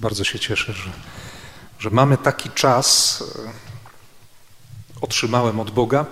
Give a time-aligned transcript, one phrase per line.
[0.00, 0.90] Bardzo się cieszę, że,
[1.78, 3.22] że mamy taki czas.
[3.46, 3.74] e,
[5.00, 6.06] Otrzymałem od Boga,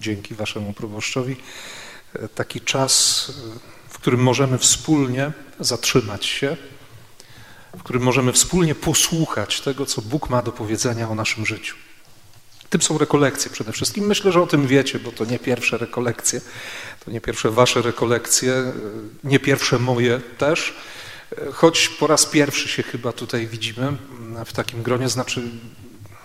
[0.00, 1.36] dzięki Waszemu proboszczowi,
[2.14, 3.24] e, taki czas,
[3.56, 6.56] e, w którym możemy wspólnie zatrzymać się,
[7.76, 11.76] w którym możemy wspólnie posłuchać tego, co Bóg ma do powiedzenia o naszym życiu.
[12.70, 14.06] Tym są rekolekcje przede wszystkim.
[14.06, 16.40] Myślę, że o tym wiecie, bo to nie pierwsze rekolekcje,
[17.04, 18.72] to nie pierwsze wasze rekolekcje,
[19.24, 20.74] nie pierwsze moje też.
[21.52, 23.96] Choć po raz pierwszy się chyba tutaj widzimy
[24.46, 25.42] w takim gronie, znaczy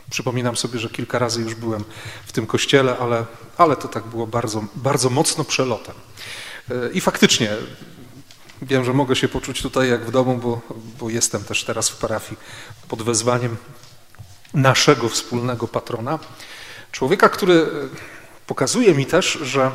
[0.09, 1.83] przypominam sobie, że kilka razy już byłem
[2.25, 3.25] w tym kościele, ale,
[3.57, 5.95] ale to tak było bardzo, bardzo mocno przelotem.
[6.71, 7.49] E, I faktycznie
[8.61, 10.61] wiem, że mogę się poczuć tutaj jak w domu, bo,
[10.99, 12.39] bo jestem też teraz w parafii
[12.87, 13.57] pod wezwaniem
[14.53, 16.19] naszego wspólnego patrona,
[16.91, 17.67] człowieka, który e,
[18.47, 19.71] pokazuje mi też, że,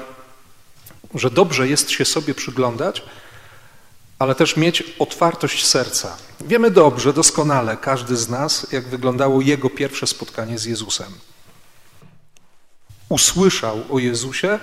[1.14, 3.02] że dobrze jest się sobie przyglądać,
[4.20, 6.16] ale też mieć otwartość serca.
[6.40, 11.12] Wiemy dobrze, doskonale, każdy z nas, jak wyglądało jego pierwsze spotkanie z Jezusem.
[13.08, 14.58] Usłyszał o Jezusie,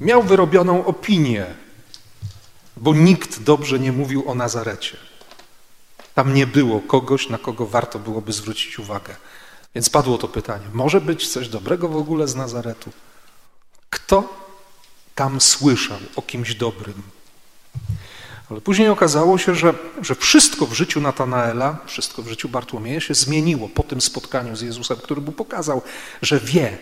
[0.00, 1.46] miał wyrobioną opinię,
[2.76, 4.96] bo nikt dobrze nie mówił o Nazarecie.
[6.14, 9.16] Tam nie było kogoś, na kogo warto byłoby zwrócić uwagę.
[9.74, 12.90] Więc padło to pytanie: może być coś dobrego w ogóle z Nazaretu?
[13.90, 14.24] Kto
[15.14, 17.02] tam słyszał o kimś dobrym?
[18.50, 23.14] Ale później okazało się, że, że wszystko w życiu Natanaela, wszystko w życiu Bartłomieja się
[23.14, 25.82] zmieniło po tym spotkaniu z Jezusem, który mu pokazał,
[26.22, 26.78] że wie,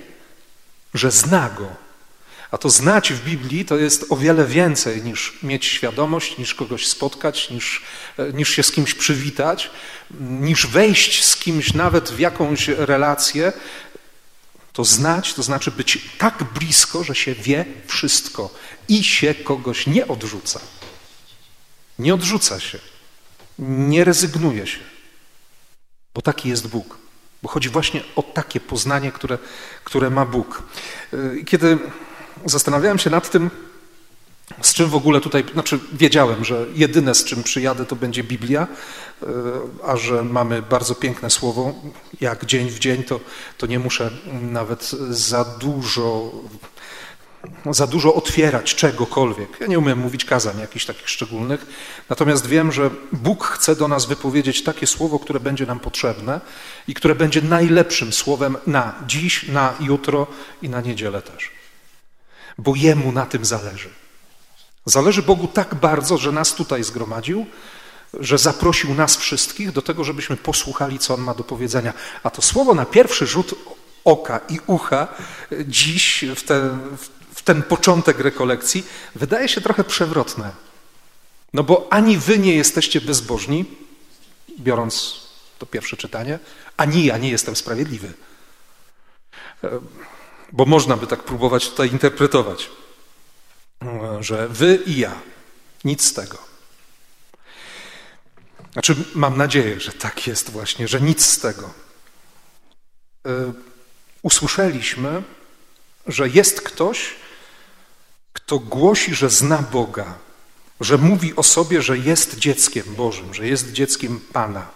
[0.94, 1.68] że zna go.
[2.50, 6.86] A to znać w Biblii to jest o wiele więcej niż mieć świadomość, niż kogoś
[6.86, 7.82] spotkać, niż,
[8.34, 9.70] niż się z kimś przywitać,
[10.20, 13.52] niż wejść z kimś nawet w jakąś relację.
[14.72, 18.50] To znać to znaczy być tak blisko, że się wie wszystko
[18.88, 20.60] i się kogoś nie odrzuca.
[21.98, 22.78] Nie odrzuca się,
[23.58, 24.78] nie rezygnuje się,
[26.14, 26.98] bo taki jest Bóg.
[27.42, 29.38] Bo chodzi właśnie o takie poznanie, które,
[29.84, 30.62] które ma Bóg.
[31.40, 31.78] I Kiedy
[32.44, 33.50] zastanawiałem się nad tym,
[34.62, 38.66] z czym w ogóle tutaj, znaczy wiedziałem, że jedyne z czym przyjadę to będzie Biblia,
[39.84, 41.74] a że mamy bardzo piękne słowo,
[42.20, 43.20] jak dzień w dzień, to,
[43.58, 44.10] to nie muszę
[44.42, 46.32] nawet za dużo
[47.70, 49.60] za dużo otwierać czegokolwiek.
[49.60, 51.66] Ja nie umiem mówić kazań jakichś takich szczególnych,
[52.08, 56.40] natomiast wiem, że Bóg chce do nas wypowiedzieć takie słowo, które będzie nam potrzebne
[56.88, 60.26] i które będzie najlepszym słowem na dziś, na jutro
[60.62, 61.50] i na niedzielę też.
[62.58, 63.88] Bo Jemu na tym zależy.
[64.84, 67.46] Zależy Bogu tak bardzo, że nas tutaj zgromadził,
[68.14, 71.92] że zaprosił nas wszystkich do tego, żebyśmy posłuchali, co On ma do powiedzenia.
[72.22, 73.54] A to słowo na pierwszy rzut
[74.04, 75.08] oka i ucha
[75.64, 80.50] dziś w ten, w ten początek rekolekcji wydaje się trochę przewrotne.
[81.52, 83.64] No bo ani wy nie jesteście bezbożni,
[84.60, 85.20] biorąc
[85.58, 86.38] to pierwsze czytanie,
[86.76, 88.12] ani ja nie jestem sprawiedliwy.
[90.52, 92.70] Bo można by tak próbować tutaj interpretować,
[94.20, 95.20] że wy i ja,
[95.84, 96.38] nic z tego.
[98.72, 101.70] Znaczy, mam nadzieję, że tak jest właśnie, że nic z tego.
[104.22, 105.22] Usłyszeliśmy,
[106.06, 107.14] że jest ktoś,
[108.46, 110.14] kto głosi, że zna Boga,
[110.80, 114.66] że mówi o sobie, że jest dzieckiem Bożym, że jest dzieckiem Pana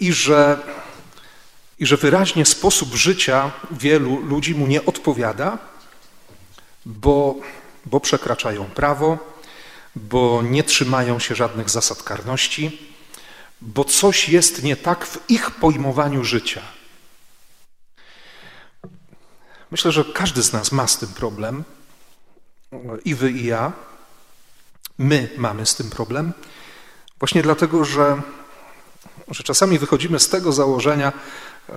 [0.00, 0.58] i że,
[1.78, 5.58] i że wyraźnie sposób życia wielu ludzi mu nie odpowiada,
[6.86, 7.34] bo,
[7.86, 9.18] bo przekraczają prawo,
[9.94, 12.78] bo nie trzymają się żadnych zasad karności,
[13.60, 16.62] bo coś jest nie tak w ich pojmowaniu życia.
[19.70, 21.64] Myślę, że każdy z nas ma z tym problem,
[23.04, 23.72] i wy, i ja.
[24.98, 26.32] My mamy z tym problem,
[27.18, 28.22] właśnie dlatego, że,
[29.28, 31.12] że czasami wychodzimy z tego założenia,
[31.68, 31.72] e,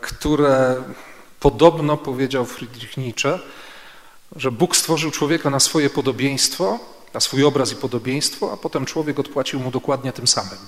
[0.00, 0.82] które
[1.40, 3.38] podobno powiedział Friedrich Nietzsche,
[4.36, 6.78] że Bóg stworzył człowieka na swoje podobieństwo,
[7.14, 10.58] na swój obraz i podobieństwo, a potem człowiek odpłacił mu dokładnie tym samym.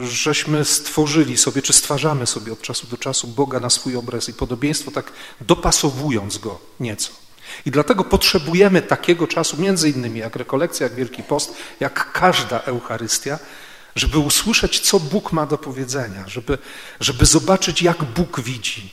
[0.00, 4.34] Żeśmy stworzyli sobie, czy stwarzamy sobie od czasu do czasu Boga na swój obraz i
[4.34, 7.25] podobieństwo, tak dopasowując go nieco.
[7.66, 13.38] I dlatego potrzebujemy takiego czasu, między innymi jak rekolekcja, jak Wielki Post, jak każda Eucharystia,
[13.94, 16.58] żeby usłyszeć, co Bóg ma do powiedzenia, żeby,
[17.00, 18.92] żeby zobaczyć, jak Bóg widzi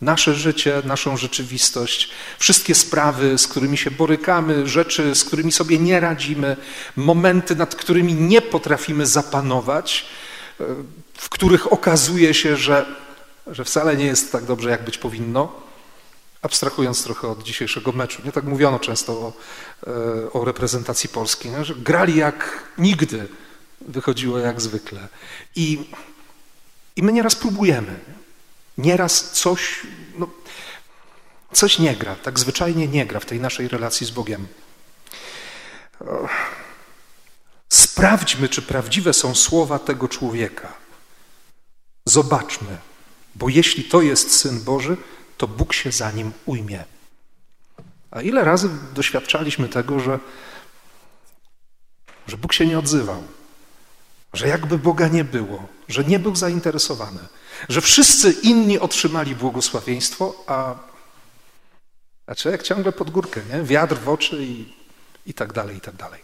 [0.00, 6.00] nasze życie, naszą rzeczywistość, wszystkie sprawy, z którymi się borykamy, rzeczy, z którymi sobie nie
[6.00, 6.56] radzimy,
[6.96, 10.06] momenty, nad którymi nie potrafimy zapanować,
[11.14, 12.86] w których okazuje się, że,
[13.46, 15.52] że wcale nie jest tak dobrze, jak być powinno
[16.42, 19.32] abstrahując trochę od dzisiejszego meczu, nie tak mówiono często o,
[20.32, 21.64] o reprezentacji Polski, nie?
[21.64, 23.28] że grali jak nigdy,
[23.80, 25.08] wychodziło jak zwykle.
[25.56, 25.90] I,
[26.96, 28.00] i my nieraz próbujemy.
[28.78, 29.80] Nieraz coś,
[30.18, 30.28] no,
[31.52, 34.46] coś nie gra, tak zwyczajnie nie gra w tej naszej relacji z Bogiem.
[37.68, 40.72] Sprawdźmy, czy prawdziwe są słowa tego człowieka.
[42.04, 42.78] Zobaczmy,
[43.34, 44.96] bo jeśli to jest syn Boży,
[45.42, 46.84] to Bóg się za nim ujmie.
[48.10, 50.18] A ile razy doświadczaliśmy tego, że,
[52.26, 53.22] że Bóg się nie odzywał,
[54.32, 57.20] że jakby Boga nie było, że nie był zainteresowany,
[57.68, 60.74] że wszyscy inni otrzymali błogosławieństwo, a,
[62.26, 63.62] a człowiek ciągle pod górkę, nie?
[63.62, 64.72] wiatr w oczy i,
[65.26, 66.20] i tak dalej, i tak dalej.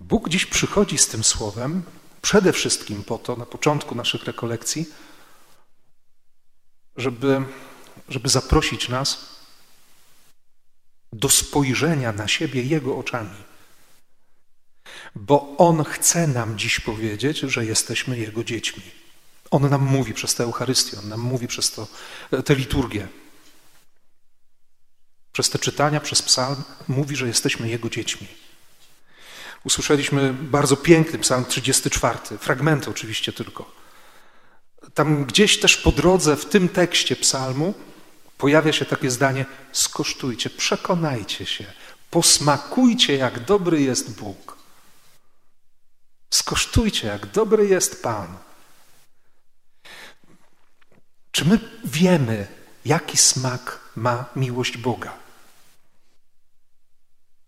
[0.00, 1.82] Bóg dziś przychodzi z tym słowem
[2.22, 4.86] przede wszystkim po to, na początku naszych rekolekcji,
[6.96, 7.42] żeby,
[8.08, 9.34] żeby zaprosić nas
[11.12, 13.36] do spojrzenia na siebie Jego oczami.
[15.14, 18.82] Bo On chce nam dziś powiedzieć, że jesteśmy Jego dziećmi.
[19.50, 21.86] On nam mówi przez tę Eucharystię, On nam mówi przez to,
[22.44, 23.08] tę liturgię.
[25.32, 28.26] Przez te czytania, przez psalm mówi, że jesteśmy Jego dziećmi.
[29.64, 33.83] Usłyszeliśmy bardzo piękny psalm 34, fragmenty oczywiście tylko.
[34.94, 37.74] Tam gdzieś też po drodze w tym tekście psalmu
[38.38, 41.64] pojawia się takie zdanie: skosztujcie, przekonajcie się,
[42.10, 44.56] posmakujcie, jak dobry jest Bóg.
[46.30, 48.36] Skosztujcie, jak dobry jest Pan.
[51.30, 52.46] Czy my wiemy,
[52.84, 55.18] jaki smak ma miłość Boga?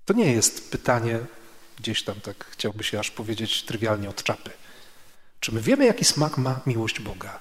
[0.04, 1.20] To nie jest pytanie
[1.78, 4.50] gdzieś tam tak chciałby się aż powiedzieć trywialnie od czapy.
[5.40, 7.38] Czy my wiemy, jaki smak ma miłość Boga?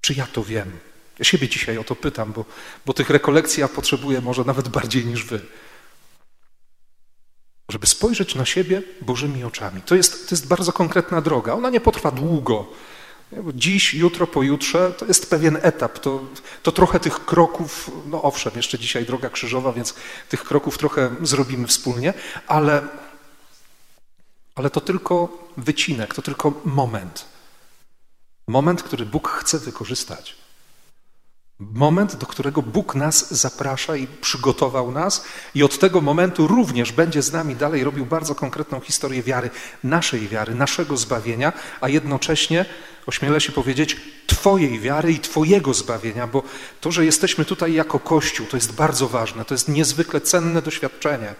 [0.00, 0.78] Czy ja to wiem?
[1.18, 2.44] Ja siebie dzisiaj o to pytam, bo,
[2.86, 5.40] bo tych rekolekcji ja potrzebuję może nawet bardziej niż wy.
[7.68, 9.82] Żeby spojrzeć na siebie Bożymi oczami.
[9.82, 11.54] To jest, to jest bardzo konkretna droga.
[11.54, 12.72] Ona nie potrwa długo.
[13.54, 15.98] Dziś, jutro, pojutrze to jest pewien etap.
[15.98, 16.24] To,
[16.62, 19.94] to trochę tych kroków, no owszem, jeszcze dzisiaj droga krzyżowa, więc
[20.28, 22.14] tych kroków trochę zrobimy wspólnie,
[22.46, 22.82] ale,
[24.58, 27.24] ale to tylko wycinek, to tylko moment.
[28.48, 30.36] Moment, który Bóg chce wykorzystać.
[31.58, 35.24] Moment, do którego Bóg nas zaprasza i przygotował nas,
[35.54, 39.50] i od tego momentu również będzie z nami dalej robił bardzo konkretną historię wiary,
[39.84, 42.64] naszej wiary, naszego zbawienia, a jednocześnie,
[43.06, 43.96] ośmielę się powiedzieć,
[44.26, 46.42] Twojej wiary i Twojego zbawienia, bo
[46.80, 51.34] to, że jesteśmy tutaj jako Kościół, to jest bardzo ważne, to jest niezwykle cenne doświadczenie.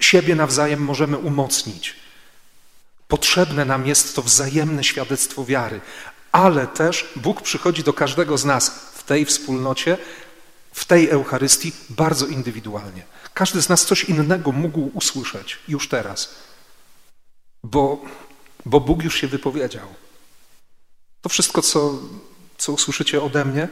[0.00, 2.05] Siebie nawzajem możemy umocnić.
[3.08, 5.80] Potrzebne nam jest to wzajemne świadectwo wiary,
[6.32, 9.98] ale też Bóg przychodzi do każdego z nas tej wspólnocie,
[10.72, 13.02] w tej Eucharystii bardzo indywidualnie.
[13.34, 16.34] Każdy z nas coś innego mógł usłyszeć już teraz,
[17.62, 18.04] bo,
[18.64, 19.86] bo Bóg już się wypowiedział.
[21.22, 21.98] To wszystko, co,
[22.58, 23.68] co usłyszycie ode mnie,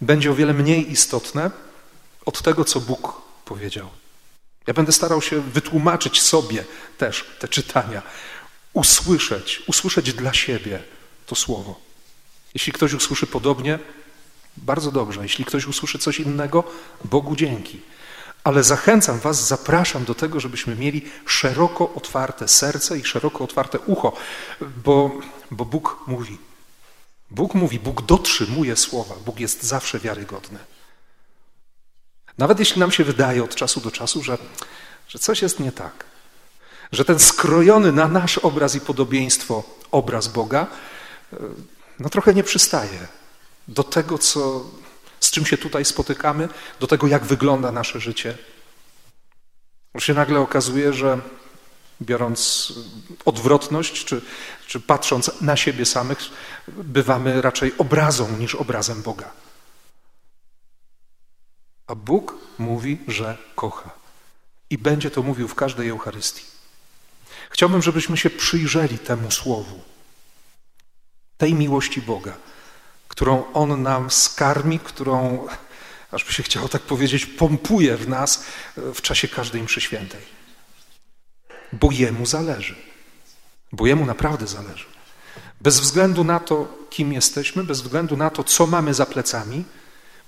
[0.00, 1.50] będzie o wiele mniej istotne
[2.26, 3.88] od tego, co Bóg powiedział.
[4.66, 6.64] Ja będę starał się wytłumaczyć sobie
[6.98, 8.02] też te czytania,
[8.76, 10.82] usłyszeć, usłyszeć dla siebie
[11.26, 11.80] to słowo.
[12.54, 13.78] Jeśli ktoś usłyszy podobnie,
[14.56, 15.22] bardzo dobrze.
[15.22, 16.64] Jeśli ktoś usłyszy coś innego,
[17.04, 17.80] Bogu dzięki.
[18.44, 24.12] Ale zachęcam Was, zapraszam do tego, żebyśmy mieli szeroko otwarte serce i szeroko otwarte ucho,
[24.84, 25.10] bo,
[25.50, 26.38] bo Bóg mówi.
[27.30, 30.58] Bóg mówi, Bóg dotrzymuje słowa, Bóg jest zawsze wiarygodny.
[32.38, 34.38] Nawet jeśli nam się wydaje od czasu do czasu, że,
[35.08, 36.04] że coś jest nie tak,
[36.92, 40.66] że ten skrojony na nasz obraz i podobieństwo obraz Boga,
[41.32, 41.36] e,
[41.98, 43.06] no trochę nie przystaje
[43.68, 44.64] do tego, co,
[45.20, 46.48] z czym się tutaj spotykamy,
[46.80, 48.38] do tego, jak wygląda nasze życie.
[49.94, 51.20] Już się nagle okazuje, że
[52.02, 52.72] biorąc
[53.24, 54.22] odwrotność, czy,
[54.66, 56.18] czy patrząc na siebie samych,
[56.68, 59.32] bywamy raczej obrazą niż obrazem Boga.
[61.86, 63.90] A Bóg mówi, że kocha.
[64.70, 66.55] I będzie to mówił w każdej Eucharystii.
[67.50, 69.80] Chciałbym, żebyśmy się przyjrzeli temu słowu,
[71.38, 72.36] tej miłości Boga
[73.16, 75.46] którą On nam skarmi, którą,
[76.10, 78.44] aż by się chciało tak powiedzieć, pompuje w nas
[78.76, 80.20] w czasie każdej mszy świętej.
[81.72, 82.74] Bo Jemu zależy.
[83.72, 84.84] Bo Jemu naprawdę zależy.
[85.60, 89.64] Bez względu na to, kim jesteśmy, bez względu na to, co mamy za plecami,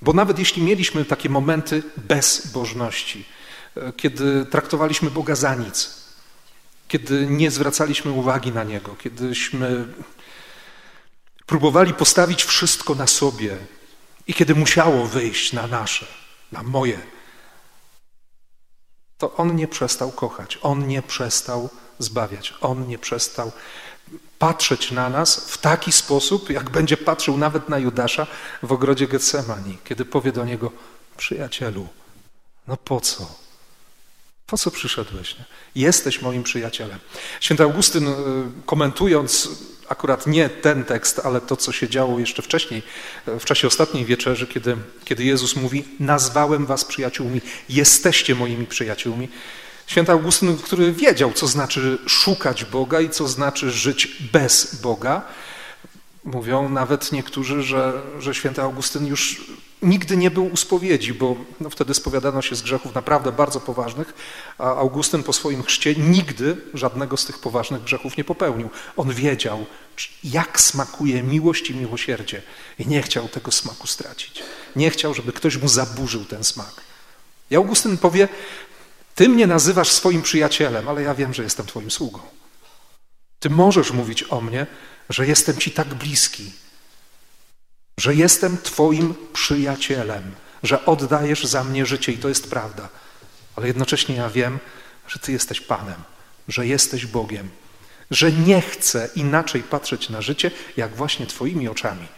[0.03, 3.25] bo nawet jeśli mieliśmy takie momenty bezbożności,
[3.97, 5.98] kiedy traktowaliśmy Boga za nic,
[6.89, 9.85] kiedy nie zwracaliśmy uwagi na Niego, kiedyśmy
[11.49, 13.57] Próbowali postawić wszystko na sobie
[14.27, 16.07] i kiedy musiało wyjść na nasze,
[16.53, 16.99] na moje,
[19.19, 21.69] to on nie przestał kochać, on nie przestał
[21.99, 22.55] zbawiać.
[22.61, 23.53] On nie przestał
[24.39, 28.27] patrzeć na nas w taki sposób, jak będzie patrzył nawet na Judasza
[28.63, 30.73] w ogrodzie Getsemani, kiedy powie do niego:
[31.17, 31.89] Przyjacielu,
[32.67, 33.48] no po co?
[34.49, 35.39] Po co przyszedłeś?
[35.39, 35.45] Nie?
[35.75, 36.99] Jesteś moim przyjacielem.
[37.41, 38.13] Święty Augustyn, y,
[38.67, 39.49] komentując
[39.89, 42.83] akurat nie ten tekst, ale to, co się działo jeszcze wcześniej,
[43.27, 49.29] w czasie ostatniej wieczerzy, kiedy, kiedy Jezus mówi: Nazwałem was przyjaciółmi, jesteście moimi przyjaciółmi.
[49.87, 55.23] Święty Augustyn, który wiedział, co znaczy szukać Boga i co znaczy żyć bez Boga,
[56.25, 59.45] mówią nawet niektórzy, że, że święty Augustyn już
[59.83, 64.15] nigdy nie był u spowiedzi, bo no wtedy spowiadano się z grzechów naprawdę bardzo poważnych,
[64.59, 68.71] a Augustyn po swoim chrzcie nigdy żadnego z tych poważnych grzechów nie popełnił.
[68.97, 69.67] On wiedział,
[70.25, 72.43] jak smakuje miłość i miłosierdzie
[72.79, 74.43] i nie chciał tego smaku stracić.
[74.77, 76.75] Nie chciał, żeby ktoś mu zaburzył ten smak.
[77.51, 78.29] I Augustyn powie,
[79.15, 82.21] ty mnie nazywasz swoim przyjacielem, ale ja wiem, że jestem twoim sługą.
[83.41, 84.67] Ty możesz mówić o mnie,
[85.09, 86.53] że jestem ci tak bliski,
[87.99, 92.89] że jestem Twoim przyjacielem, że oddajesz za mnie życie i to jest prawda.
[93.57, 94.59] Ale jednocześnie ja wiem,
[95.09, 96.03] że Ty jesteś Panem,
[96.49, 97.51] że jesteś Bogiem,
[98.11, 102.09] że nie chcę inaczej patrzeć na życie, jak właśnie Twoimi oczami.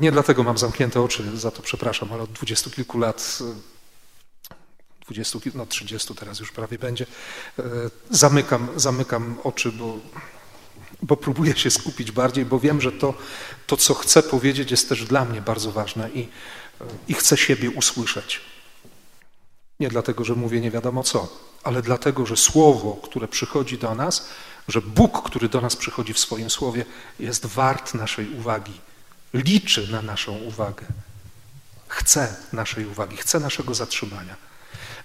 [0.00, 3.38] Nie dlatego mam zamknięte oczy, za to przepraszam, ale od dwudziestu kilku lat,
[5.00, 7.06] dwudziestu, no trzydziestu teraz już prawie będzie,
[7.58, 7.62] e,
[8.10, 9.98] zamykam, zamykam oczy, bo
[11.02, 13.14] bo próbuję się skupić bardziej, bo wiem, że to,
[13.66, 16.28] to co chcę powiedzieć, jest też dla mnie bardzo ważne i,
[17.08, 18.40] i chcę siebie usłyszeć.
[19.80, 21.28] Nie dlatego, że mówię nie wiadomo co,
[21.64, 24.28] ale dlatego, że słowo, które przychodzi do nas,
[24.68, 26.84] że Bóg, który do nas przychodzi w swoim słowie,
[27.18, 28.80] jest wart naszej uwagi,
[29.34, 30.86] liczy na naszą uwagę,
[31.88, 34.49] chce naszej uwagi, chce naszego zatrzymania.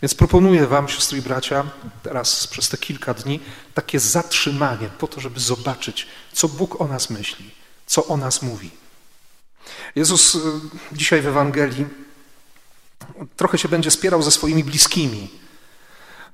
[0.02, 1.64] Więc proponuję Wam, siostry i bracia,
[2.04, 3.40] teraz przez te kilka dni
[3.74, 7.52] takie zatrzymanie po to, żeby zobaczyć, co Bóg o nas myśli,
[7.86, 8.72] co o nas mówi.
[9.96, 10.40] Jezus y,
[10.92, 11.86] dzisiaj w Ewangelii
[13.38, 15.30] trochę się będzie spierał ze swoimi bliskimi.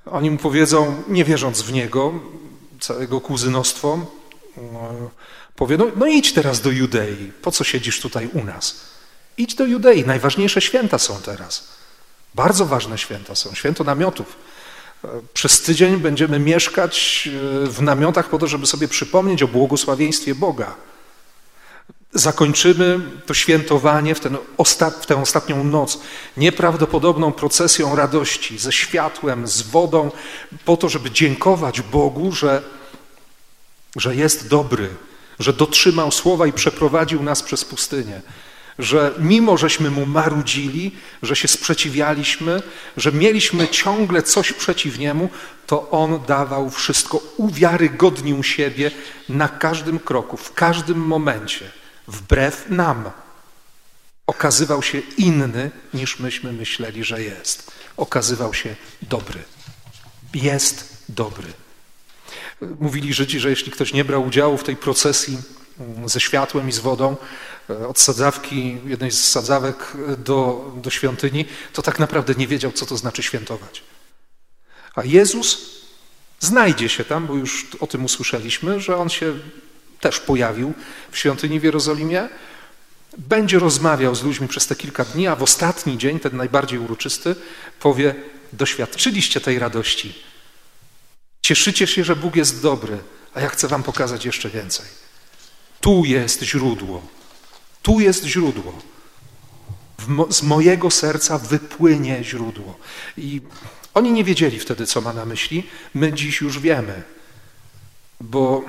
[0.06, 2.14] Oni mu powiedzą, nie wierząc w Niego,
[2.80, 4.06] całego kuzynostwo,
[4.58, 5.10] no,
[5.56, 8.82] powie, no, no idź teraz do Judei, po co siedzisz tutaj u nas?
[9.38, 11.68] Idź do Judei, najważniejsze święta są teraz.
[12.36, 14.36] Bardzo ważne święta są, święto namiotów.
[15.34, 17.30] Przez tydzień będziemy mieszkać
[17.66, 20.76] e, w namiotach po to, żeby sobie przypomnieć o błogosławieństwie Boga.
[22.14, 24.38] Zakończymy to świętowanie w, ten
[25.02, 26.00] w tę ostatnią noc
[26.38, 30.12] nieprawdopodobną procesją radości, ze światłem, z wodą,
[30.66, 32.64] po to, żeby dziękować Bogu, że,
[33.96, 34.90] że jest dobry,
[35.40, 38.22] że dotrzymał słowa i przeprowadził nas przez pustynię
[38.80, 40.92] że mimo żeśmy mu marudzili,
[41.24, 42.62] że się sprzeciwialiśmy,
[42.98, 45.30] że mieliśmy ciągle coś przeciw niemu,
[45.68, 48.92] to on dawał wszystko, uwiarygodnił siebie
[49.30, 51.72] na każdym kroku, w każdym momencie,
[52.08, 53.12] wbrew nam.
[54.28, 57.72] Okazywał się inny niż myśmy myśleli, że jest.
[57.98, 59.40] Okazywał się dobry.
[60.34, 61.48] Jest dobry.
[62.80, 65.38] Mówili Żydzi, że jeśli ktoś nie brał udziału w tej procesji
[66.06, 67.16] ze światłem i z wodą,
[67.72, 72.86] E, od sadzawki, jednej z sadzawek do, do świątyni, to tak naprawdę nie wiedział, co
[72.86, 73.84] to znaczy świętować.
[74.96, 75.82] A Jezus
[76.40, 79.40] znajdzie się tam, bo już o tym usłyszeliśmy, że On się
[80.00, 80.74] też pojawił
[81.12, 82.30] w świątyni w Jerozolimie,
[83.18, 87.36] będzie rozmawiał z ludźmi przez te kilka dni, a w ostatni dzień, ten najbardziej uroczysty,
[87.80, 88.16] powie:
[88.54, 90.14] Doświadczyliście tej radości.
[91.42, 92.98] Cieszycie się, że Bóg jest dobry,
[93.34, 94.86] a ja chcę Wam pokazać jeszcze więcej.
[95.82, 97.02] Tu jest źródło.
[97.82, 98.74] Tu jest źródło.
[100.08, 102.78] Mo z mojego serca wypłynie źródło.
[103.18, 103.42] I
[103.94, 105.68] oni nie wiedzieli wtedy, co ma na myśli.
[105.94, 107.04] My dziś już wiemy.
[108.20, 108.64] Bo,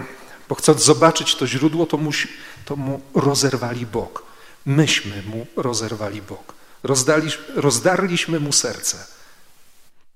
[0.48, 2.28] bo chcąc zobaczyć to źródło, to, musi,
[2.64, 4.22] to mu rozerwali bok.
[4.66, 6.54] Myśmy mu rozerwali bok.
[6.82, 9.06] Rozdali, rozdarliśmy mu serce.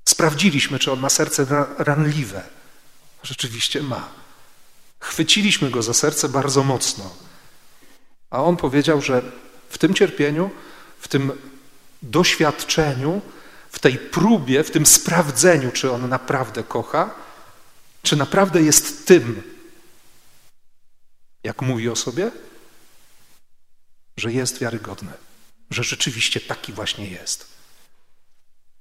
[0.05, 1.47] Sprawdziliśmy, czy on ma serce
[1.79, 2.43] ranliwe.
[3.23, 4.09] Rzeczywiście ma.
[5.00, 7.15] Chwyciliśmy go za serce bardzo mocno.
[8.31, 9.23] A on powiedział, że
[9.69, 10.50] w tym cierpieniu,
[10.99, 11.33] w tym
[12.03, 13.21] doświadczeniu,
[13.71, 17.15] w tej próbie, w tym sprawdzeniu, czy on naprawdę kocha,
[18.03, 19.43] czy naprawdę jest tym,
[21.45, 22.31] jak mówi o sobie,
[24.17, 25.12] że jest wiarygodny,
[25.71, 27.47] że rzeczywiście taki właśnie jest.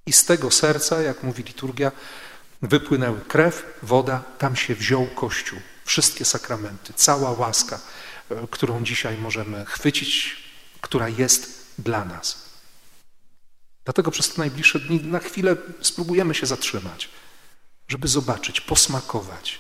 [0.06, 1.92] I z tego serca, jak mówi liturgia,
[2.62, 7.80] wypłynęły krew, woda, tam się wziął Kościół, wszystkie sakramenty, cała łaska,
[8.52, 10.38] którą dzisiaj możemy chwycić,
[10.82, 12.46] która jest dla nas.
[13.86, 17.10] Dlatego przez te najbliższe dni na chwilę spróbujemy się zatrzymać.
[17.88, 19.60] żeby zobaczyć, posmakować,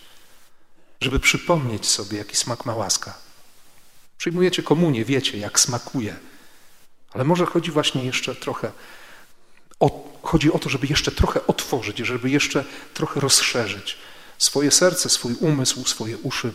[1.02, 3.18] żeby przypomnieć sobie, jaki smak ma łaska.
[4.18, 6.16] Przyjmujecie komunię, wiecie, jak smakuje,
[7.12, 8.72] ale może chodzi właśnie jeszcze trochę
[9.80, 13.98] o, chodzi o to, żeby jeszcze trochę otworzyć, żeby jeszcze trochę rozszerzyć
[14.38, 16.54] swoje serce, swój umysł, swoje uszy,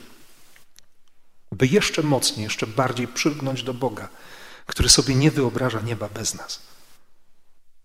[1.53, 4.09] by jeszcze mocniej, jeszcze bardziej przylgnąć do Boga,
[4.67, 6.63] który sobie nie wyobraża nieba bez nas,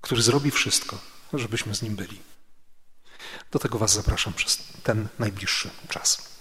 [0.01, 0.97] który zrobi wszystko,
[1.33, 2.19] żebyśmy z Nim byli.
[3.51, 6.34] Do tego Was zapraszam przez ten najbliższy czas.